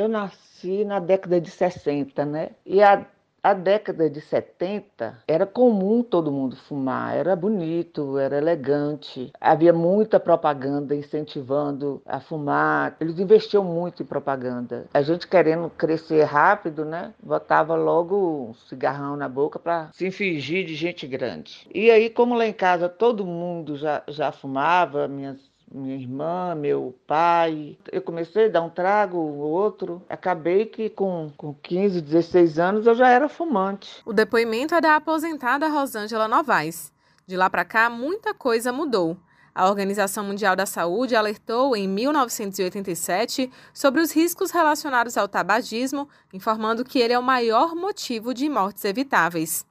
Eu 0.00 0.08
nasci 0.08 0.82
na 0.82 0.98
década 0.98 1.38
de 1.38 1.50
60, 1.50 2.24
né? 2.24 2.52
E 2.64 2.82
a 2.82 3.04
a 3.42 3.54
década 3.54 4.10
de 4.10 4.20
70 4.20 5.18
era 5.26 5.46
comum 5.46 6.02
todo 6.02 6.30
mundo 6.30 6.56
fumar, 6.56 7.16
era 7.16 7.34
bonito, 7.34 8.18
era 8.18 8.36
elegante. 8.36 9.32
Havia 9.40 9.72
muita 9.72 10.20
propaganda 10.20 10.94
incentivando 10.94 12.02
a 12.04 12.20
fumar. 12.20 12.96
Eles 13.00 13.18
investiam 13.18 13.64
muito 13.64 14.02
em 14.02 14.06
propaganda. 14.06 14.84
A 14.92 15.00
gente 15.00 15.26
querendo 15.26 15.70
crescer 15.70 16.22
rápido, 16.24 16.84
né? 16.84 17.14
Botava 17.22 17.74
logo 17.74 18.50
um 18.50 18.54
cigarrão 18.68 19.16
na 19.16 19.28
boca 19.28 19.58
para 19.58 19.88
se 19.92 20.10
fingir 20.10 20.66
de 20.66 20.74
gente 20.74 21.06
grande. 21.06 21.66
E 21.74 21.90
aí, 21.90 22.10
como 22.10 22.34
lá 22.34 22.46
em 22.46 22.52
casa 22.52 22.90
todo 22.90 23.24
mundo 23.24 23.76
já, 23.76 24.02
já 24.06 24.30
fumava, 24.32 25.08
minhas 25.08 25.49
minha 25.70 25.94
irmã, 25.94 26.54
meu 26.54 26.94
pai. 27.06 27.78
Eu 27.92 28.02
comecei 28.02 28.46
a 28.46 28.48
dar 28.48 28.62
um 28.62 28.70
trago, 28.70 29.18
outro. 29.18 30.02
Acabei 30.08 30.66
que 30.66 30.90
com, 30.90 31.30
com 31.36 31.54
15, 31.54 32.00
16 32.00 32.58
anos 32.58 32.86
eu 32.86 32.94
já 32.94 33.08
era 33.08 33.28
fumante. 33.28 34.02
O 34.04 34.12
depoimento 34.12 34.74
é 34.74 34.80
da 34.80 34.96
aposentada 34.96 35.68
Rosângela 35.68 36.26
Novaes. 36.26 36.92
De 37.26 37.36
lá 37.36 37.48
para 37.48 37.64
cá, 37.64 37.88
muita 37.88 38.34
coisa 38.34 38.72
mudou. 38.72 39.16
A 39.54 39.68
Organização 39.68 40.24
Mundial 40.24 40.54
da 40.54 40.64
Saúde 40.64 41.16
alertou 41.16 41.76
em 41.76 41.88
1987 41.88 43.50
sobre 43.74 44.00
os 44.00 44.12
riscos 44.12 44.50
relacionados 44.50 45.16
ao 45.16 45.28
tabagismo, 45.28 46.08
informando 46.32 46.84
que 46.84 46.98
ele 46.98 47.12
é 47.12 47.18
o 47.18 47.22
maior 47.22 47.74
motivo 47.74 48.32
de 48.32 48.48
mortes 48.48 48.84
evitáveis. 48.84 49.66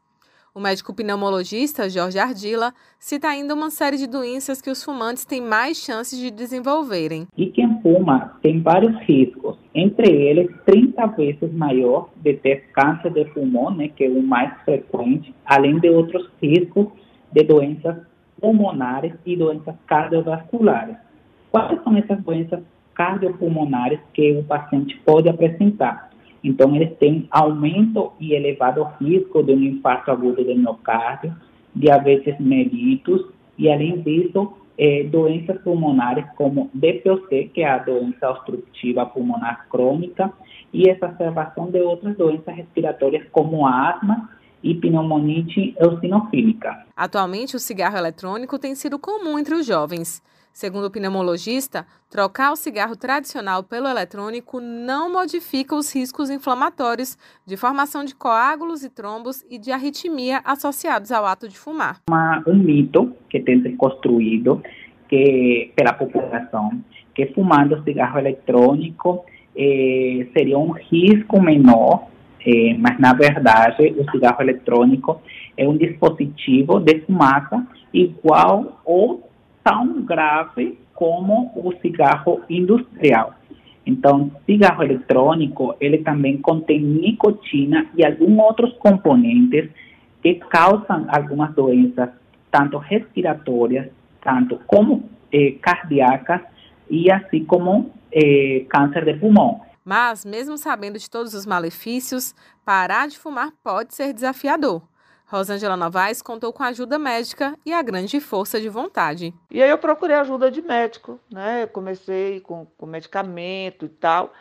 O 0.54 0.60
médico 0.60 0.96
pneumologista 0.96 1.88
Jorge 1.88 2.18
Ardila 2.18 2.74
cita 2.98 3.28
ainda 3.28 3.54
uma 3.54 3.70
série 3.70 3.98
de 3.98 4.08
doenças 4.08 4.60
que 4.60 4.70
os 4.72 4.84
fumantes 4.84 5.24
têm 5.24 5.40
mais 5.40 5.78
chances 5.78 6.18
de 6.18 6.32
desenvolverem. 6.32 7.28
E 7.38 7.46
quem 7.52 7.80
fuma 7.84 8.34
tem 8.42 8.60
vários 8.60 8.98
riscos, 9.02 9.58
entre 9.76 10.12
eles 10.12 10.50
30 10.66 11.06
vezes 11.08 11.54
maior 11.54 12.10
de 12.16 12.34
ter 12.34 12.66
câncer 12.74 13.12
de 13.12 13.26
pulmão, 13.26 13.70
né, 13.70 13.90
que 13.90 14.06
é 14.06 14.10
o 14.10 14.24
mais 14.24 14.52
frequente, 14.64 15.34
além 15.46 15.80
de 15.80 15.90
outros 15.90 16.28
riscos 16.42 16.88
de 17.32 17.44
doenças 17.44 17.98
pulmonares 18.42 19.14
e 19.28 19.38
doenças 19.38 19.76
cardiovasculares. 19.86 20.96
Quais 21.52 21.80
são 21.84 21.96
essas 21.96 22.20
doenças 22.24 22.62
cardiopulmonares 22.96 24.00
que 24.16 24.32
o 24.32 24.44
paciente 24.44 25.00
pode 25.06 25.30
apresentar? 25.30 26.09
Então, 26.44 26.76
eles 26.76 26.98
têm 26.98 27.28
aumento 27.32 28.14
e 28.20 28.34
elevado 28.34 28.88
risco 29.00 29.44
de 29.44 29.54
um 29.54 29.62
infarto 29.62 30.12
agudo 30.12 30.44
do 30.44 30.56
miocárdio, 30.56 31.36
diabetes 31.76 32.40
mellitus 32.40 33.26
e, 33.58 33.70
além 33.70 34.02
disso, 34.02 34.54
é, 34.78 35.04
doenças 35.04 35.62
pulmonares 35.62 36.26
como 36.38 36.70
DPOC, 36.74 37.52
que 37.54 37.62
é 37.62 37.70
a 37.70 37.80
doença 37.80 38.30
obstrutiva 38.30 39.06
pulmonar 39.06 39.68
crônica, 39.70 40.32
e 40.72 40.90
exacerbação 40.90 41.70
de 41.70 41.82
outras 41.82 42.16
doenças 42.16 42.56
respiratórias 42.56 43.28
como 43.32 43.68
asma 43.68 44.30
e 44.64 44.76
pneumonite 44.76 45.76
eosinofílica. 45.80 46.86
Atualmente, 46.96 47.56
o 47.56 47.60
cigarro 47.60 47.98
eletrônico 47.98 48.60
tem 48.60 48.76
sido 48.76 49.00
comum 49.00 49.38
entre 49.38 49.56
os 49.56 49.66
jovens. 49.66 50.22
Segundo 50.60 50.88
o 50.88 50.92
pneumologista, 50.92 51.86
trocar 52.12 52.52
o 52.52 52.56
cigarro 52.58 52.94
tradicional 52.94 53.64
pelo 53.64 53.88
eletrônico 53.88 54.60
não 54.60 55.10
modifica 55.10 55.74
os 55.74 55.96
riscos 55.96 56.30
inflamatórios 56.30 57.18
de 57.48 57.56
formação 57.56 58.04
de 58.04 58.14
coágulos 58.14 58.84
e 58.84 58.90
trombos 58.90 59.42
e 59.50 59.58
de 59.58 59.72
arritmia 59.72 60.42
associados 60.44 61.14
ao 61.14 61.26
ato 61.26 61.48
de 61.48 61.58
fumar. 61.58 62.02
Uma, 62.10 62.44
um 62.46 62.56
mito 62.56 63.16
que 63.30 63.40
tem 63.40 63.62
se 63.62 63.70
construído 63.78 64.62
que, 65.08 65.72
pela 65.78 65.94
população 65.94 66.84
que 67.16 67.28
fumando 67.28 67.82
cigarro 67.86 68.20
eletrônico 68.20 69.24
eh, 69.56 70.28
seria 70.34 70.60
um 70.60 70.72
risco 70.72 71.42
menor, 71.42 72.10
eh, 72.46 72.76
mas 72.78 73.00
na 73.00 73.14
verdade 73.14 73.96
o 73.98 74.12
cigarro 74.12 74.42
eletrônico 74.42 75.22
é 75.56 75.66
um 75.66 75.78
dispositivo 75.78 76.82
de 76.82 77.00
fumaça 77.06 77.66
igual 77.94 78.82
ou 78.84 79.29
tão 79.64 80.02
grave 80.02 80.78
como 80.94 81.52
o 81.56 81.74
cigarro 81.82 82.42
industrial. 82.50 83.34
Então, 83.86 84.32
cigarro 84.46 84.84
eletrônico, 84.84 85.76
ele 85.80 86.00
também 86.00 86.38
contém 86.38 86.80
nicotina 86.80 87.88
e 87.96 88.06
alguns 88.06 88.38
outros 88.38 88.74
componentes 88.78 89.70
que 90.22 90.36
causam 90.36 91.08
algumas 91.10 91.54
doenças, 91.56 92.10
tanto 92.52 92.78
respiratórias, 92.78 93.88
tanto 94.22 94.60
como 94.68 95.10
eh, 95.32 95.56
cardíacas 95.62 96.42
e 96.90 97.12
assim 97.12 97.46
como 97.46 97.92
eh, 98.12 98.66
câncer 98.70 99.06
de 99.06 99.14
pulmão. 99.14 99.62
Mas, 99.84 100.24
mesmo 100.26 100.58
sabendo 100.58 101.00
de 101.00 101.10
todos 101.10 101.34
os 101.34 101.46
malefícios, 101.46 102.36
parar 102.64 103.08
de 103.08 103.18
fumar 103.18 103.52
pode 103.64 103.96
ser 103.96 104.14
desafiador. 104.14 104.84
Rosângela 105.30 105.78
Novaes 105.78 106.24
contou 106.24 106.52
com 106.52 106.64
a 106.64 106.68
ajuda 106.68 106.98
médica 106.98 107.56
e 107.64 107.72
a 107.72 107.82
grande 107.84 108.20
força 108.20 108.60
de 108.60 108.68
vontade. 108.68 109.34
E 109.52 109.62
aí 109.62 109.70
eu 109.70 109.78
procurei 109.78 110.16
ajuda 110.16 110.50
de 110.50 110.62
médico, 110.62 111.20
né? 111.32 111.68
Comecei 111.68 112.40
com, 112.40 112.66
com 112.78 112.86
medicamento 112.88 113.86
e 113.86 113.90
tal, 113.90 114.34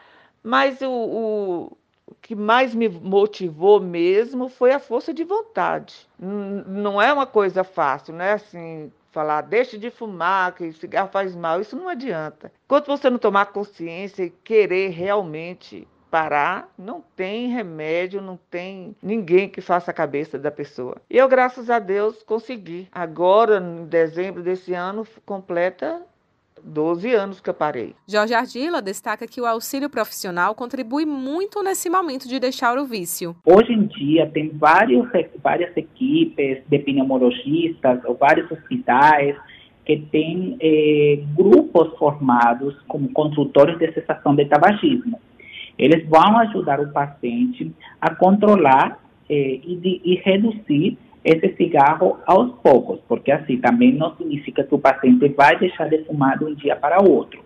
mas 0.42 0.80
o, 0.80 0.90
o, 0.90 1.76
o 2.06 2.14
que 2.22 2.34
mais 2.34 2.74
me 2.74 2.88
motivou 2.88 3.80
mesmo 3.80 4.48
foi 4.48 4.72
a 4.72 4.78
força 4.78 5.12
de 5.12 5.24
vontade. 5.24 6.08
N 6.18 6.64
não 6.66 7.00
é 7.00 7.12
uma 7.12 7.26
coisa 7.26 7.62
fácil, 7.62 8.14
né? 8.14 8.32
Assim, 8.32 8.90
falar 9.12 9.42
deixe 9.42 9.76
de 9.76 9.90
fumar, 9.90 10.54
que 10.54 10.72
cigarro 10.72 11.10
faz 11.12 11.36
mal, 11.36 11.60
isso 11.60 11.76
não 11.76 11.88
adianta. 11.88 12.50
Enquanto 12.64 12.86
você 12.86 13.10
não 13.10 13.18
tomar 13.18 13.46
consciência 13.46 14.24
e 14.24 14.30
querer 14.30 14.88
realmente 14.88 15.86
parar, 16.10 16.72
não 16.78 17.02
tem 17.16 17.48
remédio, 17.48 18.20
não 18.20 18.38
tem 18.50 18.94
ninguém 19.02 19.48
que 19.48 19.60
faça 19.60 19.90
a 19.90 19.94
cabeça 19.94 20.38
da 20.38 20.50
pessoa. 20.50 20.96
E 21.10 21.16
eu, 21.16 21.28
graças 21.28 21.70
a 21.70 21.78
Deus, 21.78 22.22
consegui. 22.22 22.88
Agora, 22.92 23.58
em 23.58 23.86
dezembro 23.86 24.42
desse 24.42 24.74
ano, 24.74 25.06
completa 25.24 26.02
12 26.64 27.14
anos 27.14 27.40
que 27.40 27.50
eu 27.50 27.54
parei. 27.54 27.94
Jorge 28.06 28.34
Ardila 28.34 28.82
destaca 28.82 29.26
que 29.26 29.40
o 29.40 29.46
auxílio 29.46 29.88
profissional 29.88 30.54
contribui 30.54 31.04
muito 31.06 31.62
nesse 31.62 31.88
momento 31.88 32.28
de 32.28 32.38
deixar 32.38 32.76
o 32.78 32.84
vício. 32.84 33.36
Hoje 33.44 33.72
em 33.72 33.86
dia, 33.86 34.26
tem 34.26 34.50
vários, 34.50 35.08
várias 35.42 35.76
equipes 35.76 36.62
de 36.66 36.78
pneumologistas 36.78 38.04
ou 38.04 38.14
vários 38.14 38.50
hospitais 38.50 39.36
que 39.84 39.96
têm 39.96 40.56
eh, 40.60 41.20
grupos 41.34 41.96
formados 41.98 42.76
como 42.86 43.10
consultores 43.12 43.78
de 43.78 43.90
cessação 43.92 44.34
de 44.34 44.44
tabagismo. 44.44 45.18
Eles 45.78 46.06
vão 46.08 46.38
ajudar 46.38 46.80
o 46.80 46.92
paciente 46.92 47.72
a 48.00 48.14
controlar 48.14 48.98
eh, 49.30 49.60
e, 49.64 49.76
de, 49.76 50.00
e 50.04 50.14
reduzir 50.16 50.98
esse 51.24 51.54
cigarro 51.56 52.18
aos 52.26 52.52
poucos, 52.62 53.00
porque 53.06 53.30
assim 53.30 53.58
também 53.58 53.92
não 53.92 54.16
significa 54.16 54.64
que 54.64 54.74
o 54.74 54.78
paciente 54.78 55.28
vai 55.28 55.58
deixar 55.58 55.88
de 55.88 56.04
fumar 56.04 56.38
de 56.38 56.44
um 56.44 56.54
dia 56.54 56.74
para 56.74 57.02
o 57.02 57.10
outro. 57.10 57.40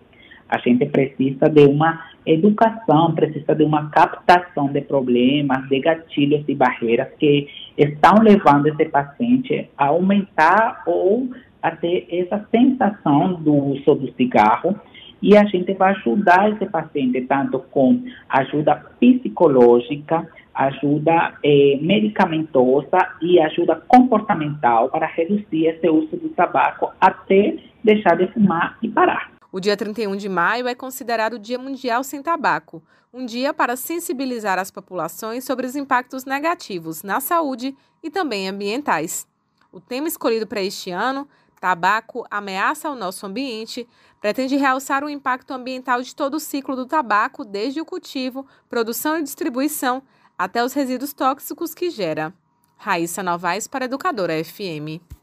A 0.47 0.57
gente 0.59 0.85
precisa 0.85 1.49
de 1.49 1.65
uma 1.65 1.99
educação, 2.25 3.13
precisa 3.13 3.55
de 3.55 3.63
uma 3.63 3.89
captação 3.89 4.67
de 4.67 4.81
problemas, 4.81 5.67
de 5.67 5.79
gatilhos 5.79 6.43
e 6.47 6.55
barreiras 6.55 7.09
que 7.19 7.47
estão 7.77 8.21
levando 8.21 8.67
esse 8.67 8.85
paciente 8.85 9.69
a 9.77 9.87
aumentar 9.87 10.83
ou 10.85 11.29
a 11.61 11.71
ter 11.71 12.07
essa 12.09 12.45
sensação 12.51 13.33
do 13.33 13.53
uso 13.53 13.95
do 13.95 14.11
cigarro 14.13 14.79
e 15.23 15.37
a 15.37 15.45
gente 15.45 15.73
vai 15.73 15.91
ajudar 15.93 16.51
esse 16.51 16.65
paciente 16.65 17.21
tanto 17.21 17.57
com 17.71 18.03
ajuda 18.27 18.75
psicológica, 18.99 20.29
ajuda 20.53 21.35
eh, 21.41 21.79
medicamentosa 21.81 22.97
e 23.21 23.39
ajuda 23.39 23.81
comportamental 23.87 24.89
para 24.89 25.07
reduzir 25.07 25.67
esse 25.67 25.89
uso 25.89 26.17
do 26.17 26.27
tabaco 26.29 26.91
até 26.99 27.55
deixar 27.81 28.17
de 28.17 28.27
fumar 28.33 28.77
e 28.83 28.89
parar. 28.89 29.31
O 29.49 29.61
dia 29.61 29.77
31 29.77 30.17
de 30.17 30.27
maio 30.27 30.67
é 30.67 30.75
considerado 30.75 31.35
o 31.35 31.39
Dia 31.39 31.57
Mundial 31.57 32.03
Sem 32.03 32.21
Tabaco, 32.21 32.83
um 33.13 33.25
dia 33.25 33.53
para 33.53 33.77
sensibilizar 33.77 34.59
as 34.59 34.71
populações 34.71 35.45
sobre 35.45 35.65
os 35.65 35.75
impactos 35.75 36.25
negativos 36.25 37.01
na 37.01 37.21
saúde 37.21 37.73
e 38.03 38.09
também 38.09 38.49
ambientais. 38.49 39.25
O 39.71 39.79
tema 39.79 40.07
escolhido 40.07 40.45
para 40.45 40.61
este 40.61 40.91
ano 40.91 41.25
Tabaco 41.63 42.27
ameaça 42.29 42.89
o 42.89 42.95
nosso 42.95 43.25
ambiente, 43.25 43.87
pretende 44.19 44.57
realçar 44.57 45.01
o 45.01 45.09
impacto 45.09 45.51
ambiental 45.51 46.01
de 46.01 46.13
todo 46.13 46.33
o 46.33 46.39
ciclo 46.39 46.75
do 46.75 46.85
tabaco, 46.85 47.45
desde 47.45 47.79
o 47.79 47.85
cultivo, 47.85 48.45
produção 48.67 49.17
e 49.17 49.23
distribuição, 49.23 50.03
até 50.37 50.61
os 50.61 50.73
resíduos 50.73 51.13
tóxicos 51.13 51.73
que 51.73 51.89
gera. 51.89 52.33
Raíssa 52.75 53.23
Novaes 53.23 53.65
para 53.65 53.85
Educadora 53.85 54.43
FM. 54.43 55.13